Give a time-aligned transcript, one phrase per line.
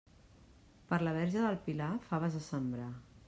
[0.91, 2.91] Per la Verge del Pilar, faves a sembrar.